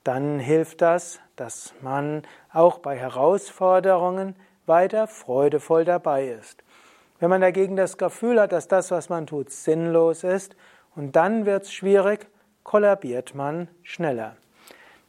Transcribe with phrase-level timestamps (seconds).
[0.03, 6.63] dann hilft das, dass man auch bei Herausforderungen weiter freudevoll dabei ist.
[7.19, 10.55] Wenn man dagegen das Gefühl hat, dass das, was man tut, sinnlos ist,
[10.95, 12.27] und dann wird es schwierig,
[12.65, 14.35] kollabiert man schneller.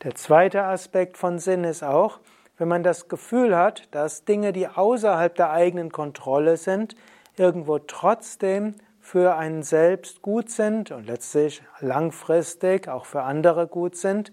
[0.04, 2.20] Der zweite Aspekt von Sinn ist auch,
[2.58, 6.94] wenn man das Gefühl hat, dass Dinge, die außerhalb der eigenen Kontrolle sind,
[7.36, 14.32] irgendwo trotzdem für einen selbst gut sind und letztlich langfristig auch für andere gut sind,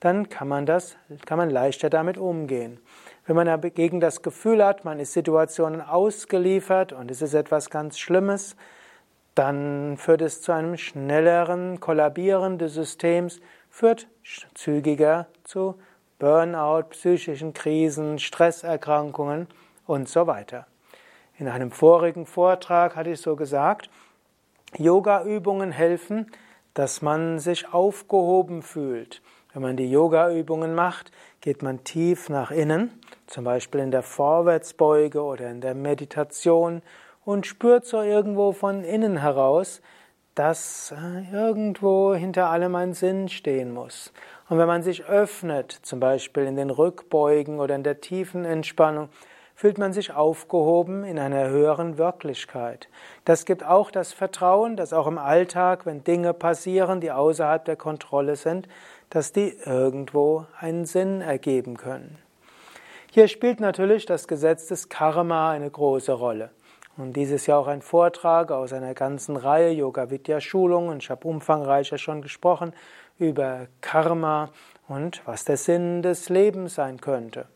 [0.00, 2.78] dann kann man das, kann man leichter damit umgehen.
[3.26, 7.98] Wenn man dagegen das Gefühl hat, man ist Situationen ausgeliefert und es ist etwas ganz
[7.98, 8.56] Schlimmes,
[9.34, 14.06] dann führt es zu einem schnelleren Kollabieren des Systems, führt
[14.54, 15.74] zügiger zu
[16.18, 19.48] Burnout, psychischen Krisen, Stresserkrankungen
[19.86, 20.66] und so weiter.
[21.36, 23.90] In einem vorigen Vortrag hatte ich so gesagt,
[24.78, 26.30] Yoga-Übungen helfen,
[26.74, 29.22] dass man sich aufgehoben fühlt.
[29.52, 32.90] Wenn man die Yoga-Übungen macht, geht man tief nach innen,
[33.26, 36.82] zum Beispiel in der Vorwärtsbeuge oder in der Meditation
[37.24, 39.80] und spürt so irgendwo von innen heraus,
[40.34, 44.12] dass äh, irgendwo hinter allem ein Sinn stehen muss.
[44.48, 49.08] Und wenn man sich öffnet, zum Beispiel in den Rückbeugen oder in der tiefen Entspannung,
[49.54, 52.88] fühlt man sich aufgehoben in einer höheren Wirklichkeit.
[53.24, 57.76] Das gibt auch das Vertrauen, dass auch im Alltag, wenn Dinge passieren, die außerhalb der
[57.76, 58.68] Kontrolle sind,
[59.10, 62.18] dass die irgendwo einen Sinn ergeben können.
[63.12, 66.50] Hier spielt natürlich das Gesetz des Karma eine große Rolle.
[66.96, 70.98] Und dieses Jahr auch ein Vortrag aus einer ganzen Reihe Yoga Vidya Schulungen.
[70.98, 72.72] Ich habe umfangreicher schon gesprochen
[73.18, 74.50] über Karma
[74.86, 77.46] und was der Sinn des Lebens sein könnte.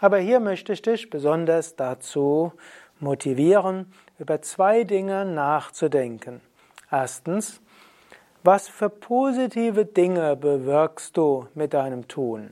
[0.00, 2.52] Aber hier möchte ich dich besonders dazu
[2.98, 6.40] motivieren, über zwei Dinge nachzudenken.
[6.90, 7.60] Erstens,
[8.42, 12.50] was für positive Dinge bewirkst du mit deinem Tun?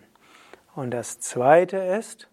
[0.77, 2.29] Und das zweite ist,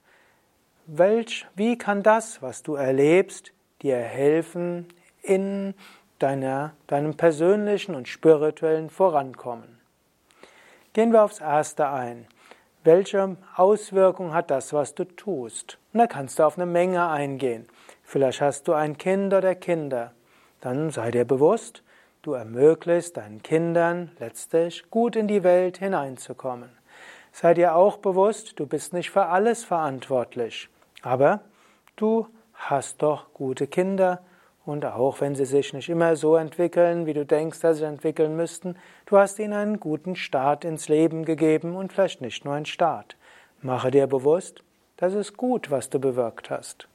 [0.86, 3.54] welch, wie kann das, was du erlebst,
[3.84, 4.88] dir helfen
[5.22, 5.74] in
[6.20, 9.80] deiner, deinem persönlichen und spirituellen Vorankommen.
[10.94, 12.28] Gehen wir aufs Erste ein.
[12.84, 15.78] Welche Auswirkung hat das, was du tust?
[15.94, 17.68] Und da kannst du auf eine Menge eingehen.
[18.04, 20.14] Vielleicht hast du ein Kind oder Kinder.
[20.62, 21.84] Dann sei dir bewusst,
[22.22, 26.70] du ermöglichst deinen Kindern letztlich gut in die Welt hineinzukommen.
[27.32, 30.70] Sei dir auch bewusst, du bist nicht für alles verantwortlich,
[31.02, 31.42] aber
[31.96, 32.28] du
[32.70, 34.22] hast doch gute Kinder
[34.66, 38.36] und auch wenn sie sich nicht immer so entwickeln, wie du denkst, dass sie entwickeln
[38.36, 38.76] müssten,
[39.06, 43.18] du hast ihnen einen guten Start ins Leben gegeben und vielleicht nicht nur einen Start.
[43.62, 44.64] Mache dir bewusst,
[44.98, 46.88] das ist gut, was du bewirkt hast.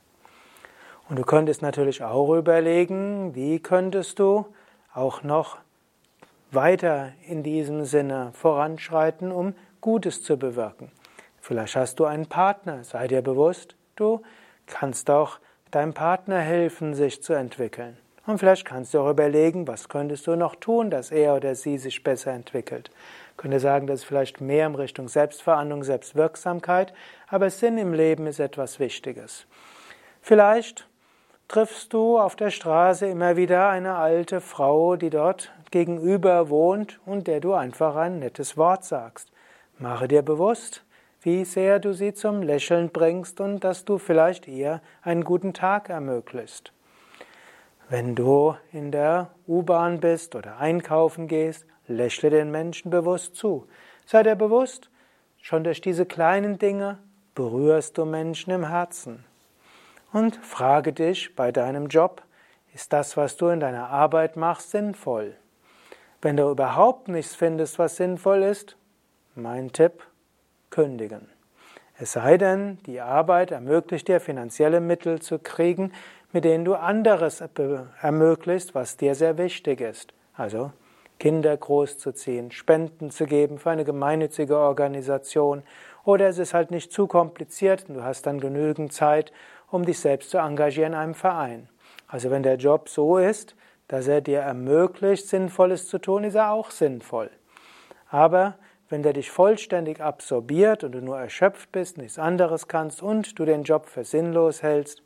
[1.09, 4.47] Und du könntest natürlich auch überlegen, wie könntest du
[4.95, 5.59] auch noch
[6.51, 10.91] weiter in diesem Sinne voranschreiten, um Gutes zu bewirken.
[11.41, 14.23] Vielleicht hast du einen Partner, sei dir bewusst, du
[14.67, 15.39] kannst auch
[15.71, 17.97] deinem Partner helfen, sich zu entwickeln.
[18.27, 21.79] Und vielleicht kannst du auch überlegen, was könntest du noch tun, dass er oder sie
[21.79, 22.91] sich besser entwickelt.
[23.31, 26.93] Ich könnte sagen, das ist vielleicht mehr in Richtung Selbstverantwortung, Selbstwirksamkeit,
[27.29, 29.47] aber Sinn im Leben ist etwas Wichtiges.
[30.21, 30.87] Vielleicht
[31.49, 37.27] triffst du auf der Straße immer wieder eine alte Frau, die dort gegenüber wohnt und
[37.27, 39.33] der du einfach ein nettes Wort sagst.
[39.79, 40.85] Mache dir bewusst,
[41.23, 45.89] wie sehr du sie zum Lächeln bringst und dass du vielleicht ihr einen guten Tag
[45.89, 46.73] ermöglicht.
[47.89, 53.67] Wenn du in der U-Bahn bist oder einkaufen gehst, lächle den Menschen bewusst zu.
[54.05, 54.91] Sei dir bewusst,
[55.41, 56.99] schon durch diese kleinen Dinge
[57.35, 59.25] berührst du Menschen im Herzen.
[60.13, 62.23] Und frage dich bei deinem Job,
[62.75, 65.35] ist das, was du in deiner Arbeit machst, sinnvoll?
[66.21, 68.77] Wenn du überhaupt nichts findest, was sinnvoll ist,
[69.35, 70.08] mein Tipp,
[70.71, 71.29] kündigen.
[71.99, 75.93] Es sei denn, die Arbeit ermöglicht dir finanzielle Mittel zu kriegen,
[76.33, 77.43] mit denen du anderes
[78.01, 80.13] ermöglicht, was dir sehr wichtig ist.
[80.35, 80.73] Also
[81.19, 85.65] Kinder großzuziehen, Spenden zu geben für eine gemeinnützige Organisation
[86.05, 89.33] oder es ist halt nicht zu kompliziert und du hast dann genügend Zeit,
[89.71, 91.69] um dich selbst zu engagieren in einem Verein.
[92.07, 93.57] Also wenn der Job so ist,
[93.89, 97.31] dass er dir ermöglicht, Sinnvolles zu tun, ist er auch sinnvoll.
[98.09, 98.55] Aber
[98.89, 103.45] wenn der dich vollständig absorbiert und du nur erschöpft bist, nichts anderes kannst und du
[103.45, 105.03] den Job für sinnlos hältst,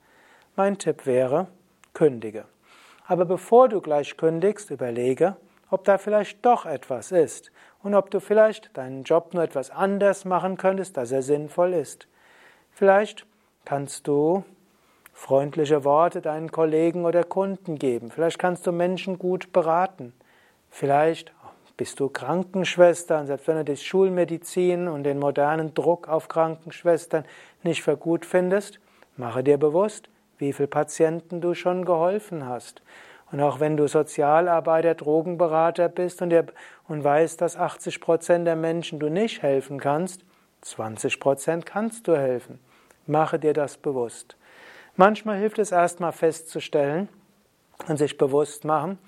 [0.56, 1.49] mein Tipp wäre,
[1.94, 2.44] kündige.
[3.06, 5.37] Aber bevor du gleich kündigst, überlege,
[5.70, 7.50] ob da vielleicht doch etwas ist
[7.82, 12.06] und ob du vielleicht deinen Job nur etwas anders machen könntest, dass er sinnvoll ist.
[12.70, 13.26] Vielleicht
[13.64, 14.44] kannst du
[15.12, 18.11] freundliche Worte deinen Kollegen oder Kunden geben.
[18.11, 20.12] Vielleicht kannst du Menschen gut beraten.
[20.70, 21.32] Vielleicht
[21.77, 27.25] bist du Krankenschwester und selbst wenn du die Schulmedizin und den modernen Druck auf Krankenschwestern
[27.63, 28.81] nicht für gut findest,
[29.17, 30.09] mache dir bewusst,
[30.39, 32.83] wie viele Patienten du schon geholfen hast.
[33.31, 36.47] Und auch wenn du Sozialarbeiter, Drogenberater bist und, dir,
[36.87, 40.23] und weißt, dass 80 Prozent der Menschen du nicht helfen kannst,
[40.61, 42.59] 20 Prozent kannst du helfen.
[43.07, 44.37] Mache dir das bewusst.
[44.97, 47.09] Manchmal hilft es erstmal festzustellen
[47.89, 48.99] und sich bewusst machen,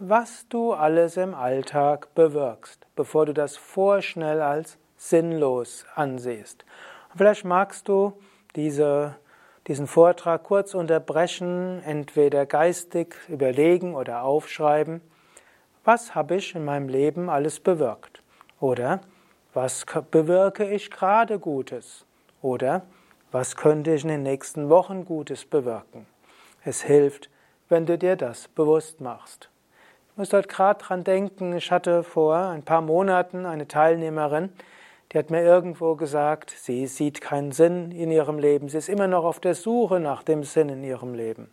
[0.00, 6.64] was du alles im Alltag bewirkst, bevor du das vorschnell als sinnlos ansiehst.
[7.10, 8.12] Und vielleicht magst du
[8.54, 9.16] diese,
[9.66, 15.00] diesen Vortrag kurz unterbrechen, entweder geistig überlegen oder aufschreiben,
[15.84, 18.22] was habe ich in meinem Leben alles bewirkt?
[18.60, 19.00] Oder
[19.52, 22.04] was bewirke ich gerade Gutes?
[22.40, 22.82] Oder
[23.32, 26.06] was könnte ich in den nächsten Wochen Gutes bewirken?
[26.62, 27.30] Es hilft,
[27.68, 29.50] wenn du dir das bewusst machst.
[30.18, 34.52] Ich muss dort gerade dran denken, ich hatte vor ein paar Monaten eine Teilnehmerin,
[35.12, 39.06] die hat mir irgendwo gesagt, sie sieht keinen Sinn in ihrem Leben, sie ist immer
[39.06, 41.48] noch auf der Suche nach dem Sinn in ihrem Leben.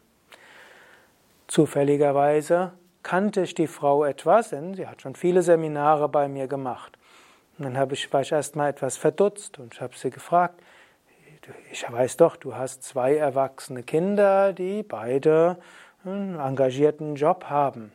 [1.45, 2.71] Zufälligerweise
[3.03, 6.97] kannte ich die Frau etwas, denn sie hat schon viele Seminare bei mir gemacht.
[7.59, 10.59] Und dann habe ich, war ich erst mal etwas verdutzt und ich habe sie gefragt,
[11.71, 15.57] ich weiß doch, du hast zwei erwachsene Kinder, die beide
[16.03, 17.91] einen engagierten Job haben.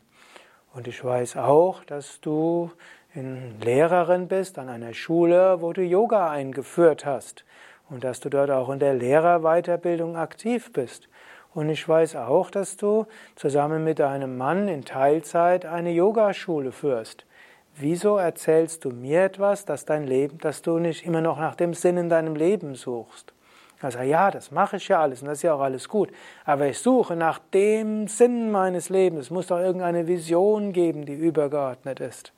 [0.73, 2.71] Und ich weiß auch, dass du
[3.15, 7.45] Lehrerin bist an einer Schule, wo du Yoga eingeführt hast
[7.89, 11.09] und dass du dort auch in der Lehrerweiterbildung aktiv bist.
[11.53, 17.27] Und ich weiß auch, dass du zusammen mit deinem Mann in Teilzeit eine Yogaschule führst.
[17.75, 21.75] Wieso erzählst du mir etwas, dass dein Leben, dass du nicht immer noch nach dem
[21.75, 23.33] Sinn in deinem Leben suchst?
[23.83, 26.11] Also ja, das mache ich ja alles und das ist ja auch alles gut.
[26.45, 29.27] Aber ich suche nach dem Sinn meines Lebens.
[29.27, 32.33] Es muss doch irgendeine Vision geben, die übergeordnet ist.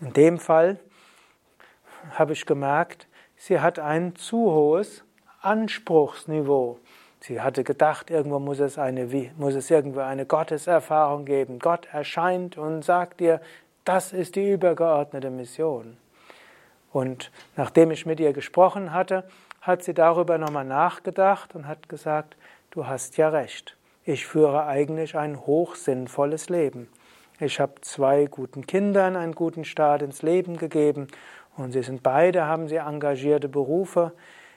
[0.00, 0.78] In dem Fall
[2.12, 3.06] habe ich gemerkt,
[3.36, 5.04] sie hat ein zu hohes
[5.42, 6.78] Anspruchsniveau.
[7.20, 11.58] Sie hatte gedacht, irgendwo muss es, eine, muss es irgendwo eine Gotteserfahrung geben.
[11.58, 13.40] Gott erscheint und sagt dir,
[13.84, 15.96] das ist die übergeordnete Mission.
[16.92, 19.24] Und nachdem ich mit ihr gesprochen hatte,
[19.60, 22.36] hat sie darüber nochmal nachgedacht und hat gesagt,
[22.70, 23.76] du hast ja recht.
[24.04, 26.88] Ich führe eigentlich ein hochsinnvolles Leben.
[27.40, 31.08] Ich habe zwei guten Kindern einen guten Start ins Leben gegeben
[31.56, 34.12] und sie sind beide, haben sie engagierte Berufe.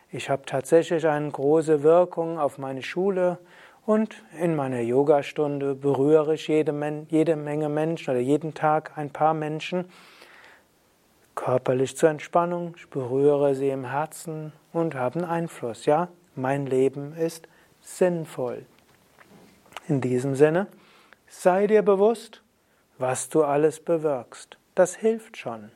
[0.10, 3.38] Ich habe tatsächlich eine große Wirkung auf meine Schule
[3.86, 9.34] und in meiner Yogastunde berühre ich jede, jede Menge Menschen oder jeden Tag ein paar
[9.34, 9.86] Menschen
[11.44, 15.88] körperlich zur Entspannung, ich berühre sie im Herzen und habe einen Einfluss.
[15.88, 17.48] Ja, mein Leben ist
[17.82, 18.66] sinnvoll.
[19.88, 20.68] In diesem Sinne,
[21.28, 22.44] sei dir bewusst,
[23.00, 24.58] was du alles bewirkst.
[24.76, 25.72] Das hilft schon.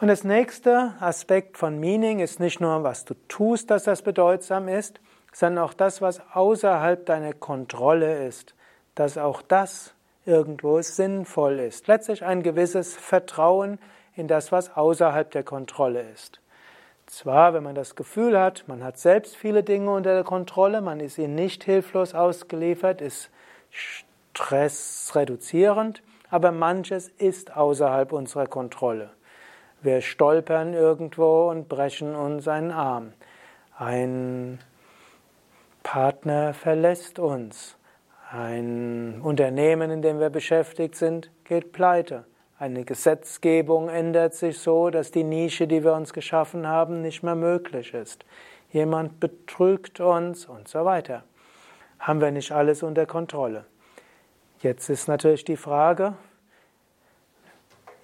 [0.00, 4.68] Und das nächste Aspekt von Meaning ist nicht nur, was du tust, dass das bedeutsam
[4.68, 5.00] ist,
[5.32, 8.54] sondern auch das, was außerhalb deiner Kontrolle ist,
[8.94, 11.88] dass auch das irgendwo sinnvoll ist.
[11.88, 13.80] Letztlich ein gewisses Vertrauen
[14.18, 16.42] in das, was außerhalb der Kontrolle ist.
[17.06, 21.00] Zwar, wenn man das Gefühl hat, man hat selbst viele Dinge unter der Kontrolle, man
[21.00, 23.30] ist ihnen nicht hilflos ausgeliefert, ist
[23.70, 29.08] stressreduzierend, aber manches ist außerhalb unserer Kontrolle.
[29.80, 33.14] Wir stolpern irgendwo und brechen uns einen Arm.
[33.78, 34.58] Ein
[35.82, 37.78] Partner verlässt uns.
[38.30, 42.26] Ein Unternehmen, in dem wir beschäftigt sind, geht pleite.
[42.60, 47.36] Eine Gesetzgebung ändert sich so, dass die Nische, die wir uns geschaffen haben, nicht mehr
[47.36, 48.24] möglich ist.
[48.72, 51.22] Jemand betrügt uns und so weiter.
[52.00, 53.64] Haben wir nicht alles unter Kontrolle?
[54.60, 56.14] Jetzt ist natürlich die Frage,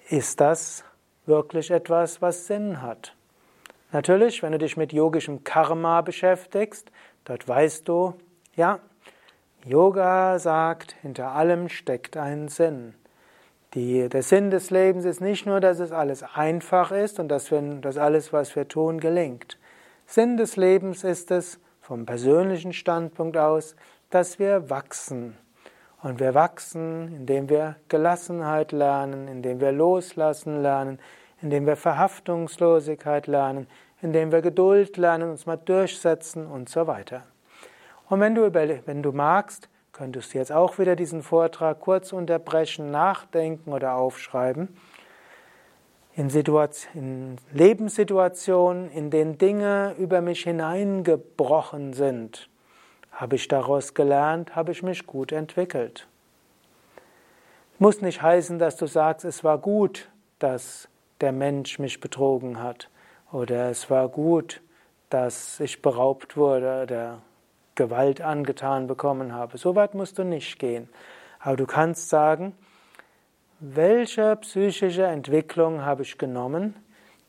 [0.07, 0.85] ist das
[1.25, 3.13] wirklich etwas, was Sinn hat?
[3.91, 6.91] Natürlich, wenn du dich mit yogischem Karma beschäftigst,
[7.25, 8.13] dort weißt du,
[8.55, 8.79] ja,
[9.65, 12.93] Yoga sagt, hinter allem steckt ein Sinn.
[13.75, 17.51] Die, der Sinn des Lebens ist nicht nur, dass es alles einfach ist und dass,
[17.51, 19.59] wir, dass alles, was wir tun, gelingt.
[20.05, 23.75] Sinn des Lebens ist es, vom persönlichen Standpunkt aus,
[24.09, 25.37] dass wir wachsen.
[26.01, 30.99] Und wir wachsen, indem wir Gelassenheit lernen, indem wir loslassen lernen,
[31.41, 33.67] indem wir Verhaftungslosigkeit lernen,
[34.01, 37.23] indem wir Geduld lernen, uns mal durchsetzen und so weiter.
[38.07, 42.91] Und wenn du, wenn du magst, könntest du jetzt auch wieder diesen Vortrag kurz unterbrechen,
[42.91, 44.75] nachdenken oder aufschreiben.
[46.17, 46.29] In,
[46.93, 52.49] in Lebenssituationen, in denen Dinge über mich hineingebrochen sind,
[53.13, 56.07] habe ich daraus gelernt, habe ich mich gut entwickelt.
[57.79, 60.09] Muss nicht heißen, dass du sagst, es war gut,
[60.39, 60.89] dass
[61.21, 62.89] der Mensch mich betrogen hat
[63.31, 64.61] oder es war gut,
[65.09, 67.21] dass ich beraubt wurde oder
[67.75, 69.57] Gewalt angetan bekommen habe.
[69.57, 70.89] So weit musst du nicht gehen.
[71.39, 72.55] Aber du kannst sagen,
[73.59, 76.75] welche psychische Entwicklung habe ich genommen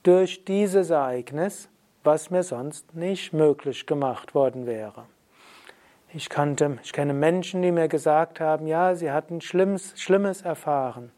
[0.02, 1.68] durch dieses Ereignis,
[2.02, 5.04] was mir sonst nicht möglich gemacht worden wäre.
[6.14, 11.10] Ich, kannte, ich kenne Menschen, die mir gesagt haben, ja, sie hatten Schlimmes, Schlimmes erfahren,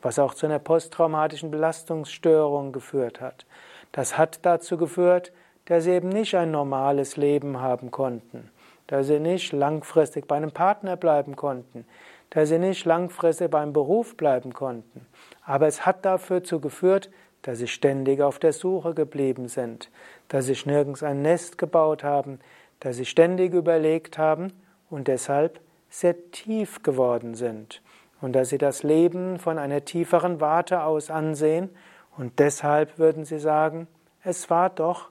[0.00, 3.46] was auch zu einer posttraumatischen Belastungsstörung geführt hat.
[3.92, 5.32] Das hat dazu geführt,
[5.66, 8.50] dass sie eben nicht ein normales Leben haben konnten
[8.88, 11.86] da sie nicht langfristig bei einem Partner bleiben konnten,
[12.30, 15.06] da sie nicht langfristig beim Beruf bleiben konnten.
[15.44, 17.10] Aber es hat dafür geführt,
[17.42, 19.90] dass sie ständig auf der Suche geblieben sind,
[20.28, 22.40] dass sie nirgends ein Nest gebaut haben,
[22.80, 24.52] dass sie ständig überlegt haben
[24.90, 27.82] und deshalb sehr tief geworden sind
[28.20, 31.70] und dass sie das Leben von einer tieferen Warte aus ansehen
[32.16, 33.86] und deshalb würden sie sagen,
[34.24, 35.10] es war doch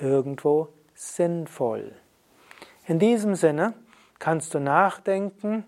[0.00, 1.92] irgendwo sinnvoll.
[2.90, 3.74] In diesem Sinne
[4.18, 5.62] kannst du nachdenken,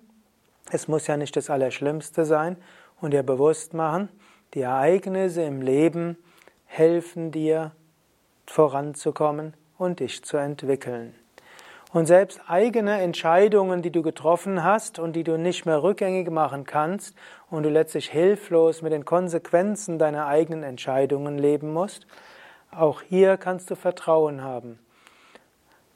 [0.72, 2.56] es muss ja nicht das Allerschlimmste sein,
[3.00, 4.08] und dir bewusst machen,
[4.54, 6.16] die Ereignisse im Leben
[6.66, 7.70] helfen dir
[8.44, 11.14] voranzukommen und dich zu entwickeln.
[11.92, 16.64] Und selbst eigene Entscheidungen, die du getroffen hast und die du nicht mehr rückgängig machen
[16.64, 17.14] kannst
[17.50, 22.04] und du letztlich hilflos mit den Konsequenzen deiner eigenen Entscheidungen leben musst,
[22.72, 24.80] auch hier kannst du Vertrauen haben.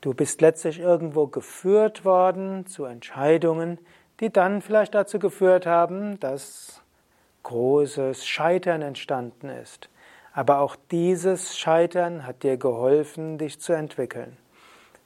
[0.07, 3.77] Du bist letztlich irgendwo geführt worden zu Entscheidungen,
[4.21, 6.81] die dann vielleicht dazu geführt haben, dass
[7.43, 9.89] großes Scheitern entstanden ist.
[10.33, 14.37] Aber auch dieses Scheitern hat dir geholfen, dich zu entwickeln.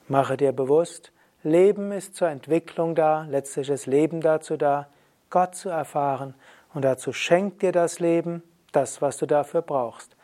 [0.07, 4.89] Mache dir bewusst, Leben ist zur Entwicklung da, letztlich ist Leben dazu da,
[5.31, 6.35] Gott zu erfahren
[6.75, 8.43] und dazu schenkt dir das Leben
[8.73, 10.15] das, was du dafür brauchst.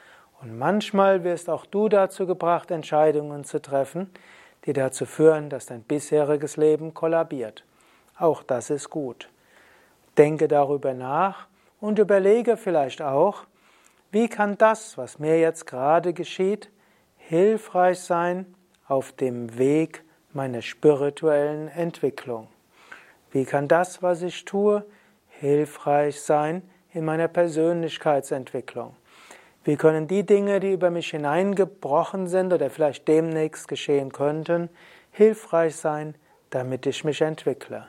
[0.43, 4.11] Und manchmal wirst auch du dazu gebracht, Entscheidungen zu treffen,
[4.67, 7.65] die dazu führen, dass dein bisheriges Leben kollabiert.
[8.19, 9.31] Auch das ist gut.
[10.19, 11.47] Denke darüber nach
[11.81, 13.45] und überlege vielleicht auch,
[14.11, 16.71] wie kann das, was mir jetzt gerade geschieht,
[17.17, 18.55] hilfreich sein
[18.89, 22.49] auf dem Weg meiner spirituellen Entwicklung?
[23.31, 24.85] Wie kann das, was ich tue,
[25.29, 28.97] hilfreich sein in meiner Persönlichkeitsentwicklung?
[29.67, 34.71] Wie können die Dinge, die über mich hineingebrochen sind oder vielleicht demnächst geschehen könnten,
[35.11, 36.15] hilfreich sein,
[36.51, 37.89] damit ich mich entwickle?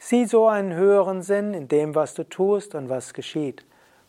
[0.00, 3.64] Sieh so einen höheren Sinn in dem, was du tust und was geschieht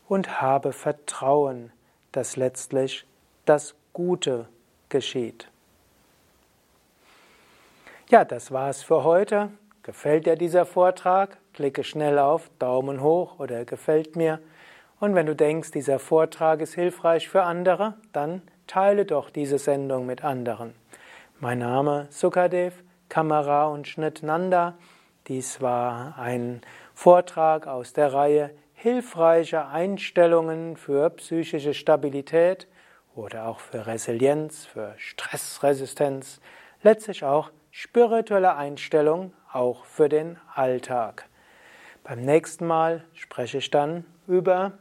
[0.08, 1.72] und habe Vertrauen,
[2.12, 3.06] dass letztlich
[3.46, 4.48] das Gute
[4.90, 5.52] geschieht.
[8.10, 9.52] Ja, das war's für heute.
[9.84, 11.38] Gefällt dir dieser Vortrag?
[11.54, 14.40] Klicke schnell auf Daumen hoch oder gefällt mir.
[15.04, 20.06] Und wenn du denkst, dieser Vortrag ist hilfreich für andere, dann teile doch diese Sendung
[20.06, 20.76] mit anderen.
[21.42, 22.74] Mein Name Sukadev,
[23.10, 24.78] Kamera und Schnitt Nanda.
[25.28, 26.62] Dies war ein
[26.94, 32.70] Vortrag aus der Reihe Hilfreiche Einstellungen für psychische Stabilität
[33.14, 36.40] oder auch für Resilienz, für Stressresistenz,
[36.82, 41.28] letztlich auch spirituelle Einstellung auch für den Alltag.
[42.04, 44.74] Beim nächsten Mal spreche ich dann über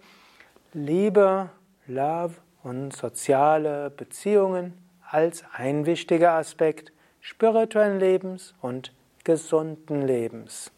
[0.73, 1.51] Liebe,
[1.87, 4.75] Love und soziale Beziehungen
[5.09, 10.73] als ein wichtiger Aspekt spirituellen Lebens und gesunden Lebens.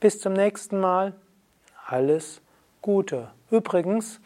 [0.00, 1.14] Bis zum nächsten Mal.
[1.86, 2.42] Alles
[2.82, 3.30] Gute.
[3.50, 4.20] Übrigens,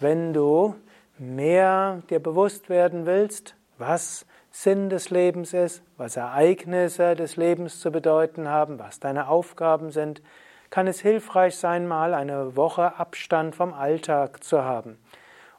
[0.00, 0.74] wenn du
[1.16, 7.90] mehr dir bewusst werden willst, was Sinn des Lebens ist, was Ereignisse des Lebens zu
[7.90, 10.20] bedeuten haben, was deine Aufgaben sind,
[10.70, 14.98] kann es hilfreich sein, mal eine Woche Abstand vom Alltag zu haben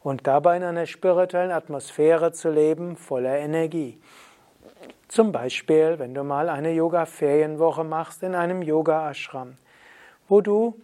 [0.01, 3.99] und dabei in einer spirituellen Atmosphäre zu leben, voller Energie.
[5.07, 9.57] Zum Beispiel, wenn du mal eine Yoga-Ferienwoche machst in einem Yoga-Ashram,
[10.27, 10.79] wo du